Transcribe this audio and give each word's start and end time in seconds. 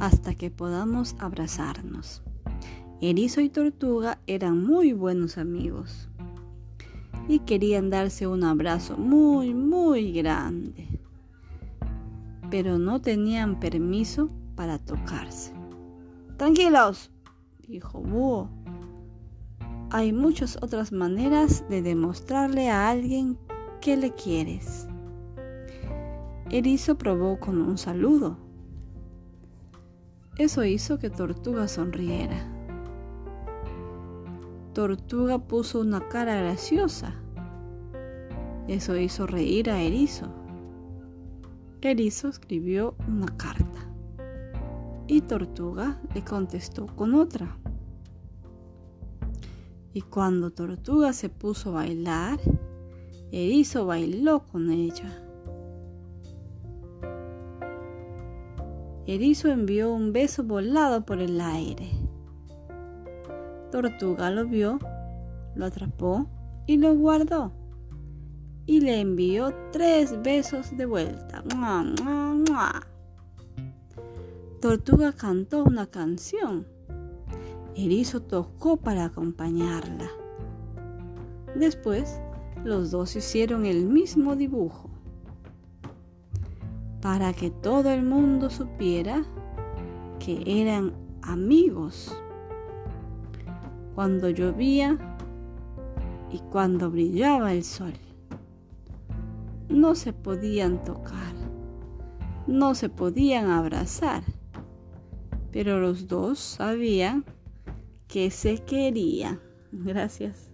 hasta 0.00 0.34
que 0.34 0.50
podamos 0.50 1.16
abrazarnos. 1.18 2.22
Erizo 3.00 3.40
y 3.40 3.48
Tortuga 3.48 4.18
eran 4.26 4.64
muy 4.64 4.92
buenos 4.92 5.36
amigos 5.38 6.08
y 7.28 7.40
querían 7.40 7.90
darse 7.90 8.26
un 8.26 8.44
abrazo 8.44 8.96
muy, 8.96 9.54
muy 9.54 10.12
grande, 10.12 10.86
pero 12.50 12.78
no 12.78 13.00
tenían 13.00 13.58
permiso 13.60 14.30
para 14.54 14.78
tocarse. 14.78 15.52
Tranquilos, 16.36 17.10
dijo 17.66 18.00
Búho. 18.00 18.48
Hay 19.90 20.12
muchas 20.12 20.58
otras 20.62 20.92
maneras 20.92 21.64
de 21.68 21.82
demostrarle 21.82 22.68
a 22.68 22.90
alguien 22.90 23.38
que 23.80 23.96
le 23.96 24.12
quieres. 24.14 24.88
Erizo 26.50 26.98
probó 26.98 27.38
con 27.38 27.60
un 27.60 27.78
saludo. 27.78 28.36
Eso 30.36 30.64
hizo 30.64 30.98
que 30.98 31.10
Tortuga 31.10 31.68
sonriera. 31.68 32.36
Tortuga 34.72 35.38
puso 35.38 35.80
una 35.80 36.08
cara 36.08 36.34
graciosa. 36.34 37.14
Eso 38.66 38.96
hizo 38.96 39.28
reír 39.28 39.70
a 39.70 39.80
Erizo. 39.80 40.26
Erizo 41.82 42.28
escribió 42.28 42.96
una 43.06 43.26
carta 43.36 43.88
y 45.06 45.20
Tortuga 45.20 46.00
le 46.14 46.24
contestó 46.24 46.86
con 46.86 47.14
otra. 47.14 47.56
Y 49.92 50.00
cuando 50.02 50.50
Tortuga 50.50 51.12
se 51.12 51.28
puso 51.28 51.70
a 51.70 51.74
bailar, 51.74 52.40
Erizo 53.30 53.86
bailó 53.86 54.44
con 54.46 54.72
ella. 54.72 55.23
Erizo 59.06 59.48
envió 59.48 59.92
un 59.92 60.14
beso 60.14 60.44
volado 60.44 61.04
por 61.04 61.20
el 61.20 61.38
aire. 61.38 61.90
Tortuga 63.70 64.30
lo 64.30 64.46
vio, 64.46 64.78
lo 65.54 65.66
atrapó 65.66 66.26
y 66.66 66.78
lo 66.78 66.94
guardó. 66.94 67.52
Y 68.64 68.80
le 68.80 69.00
envió 69.00 69.52
tres 69.72 70.22
besos 70.22 70.74
de 70.74 70.86
vuelta. 70.86 71.44
Tortuga 74.62 75.12
cantó 75.12 75.64
una 75.64 75.86
canción. 75.86 76.66
Erizo 77.76 78.22
tocó 78.22 78.78
para 78.78 79.04
acompañarla. 79.04 80.08
Después, 81.54 82.18
los 82.64 82.90
dos 82.90 83.14
hicieron 83.16 83.66
el 83.66 83.84
mismo 83.84 84.34
dibujo. 84.34 84.88
Para 87.04 87.34
que 87.34 87.50
todo 87.50 87.90
el 87.90 88.02
mundo 88.02 88.48
supiera 88.48 89.26
que 90.18 90.42
eran 90.46 90.94
amigos 91.20 92.16
cuando 93.94 94.30
llovía 94.30 94.96
y 96.32 96.38
cuando 96.50 96.90
brillaba 96.90 97.52
el 97.52 97.62
sol. 97.62 97.92
No 99.68 99.94
se 99.94 100.14
podían 100.14 100.82
tocar, 100.82 101.34
no 102.46 102.74
se 102.74 102.88
podían 102.88 103.50
abrazar, 103.50 104.22
pero 105.52 105.80
los 105.80 106.08
dos 106.08 106.38
sabían 106.38 107.26
que 108.08 108.30
se 108.30 108.64
querían. 108.64 109.40
Gracias. 109.72 110.50